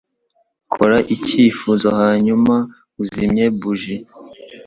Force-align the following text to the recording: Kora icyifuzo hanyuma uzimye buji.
Kora 0.73 0.97
icyifuzo 1.15 1.87
hanyuma 1.99 2.55
uzimye 3.01 3.45
buji. 3.59 3.95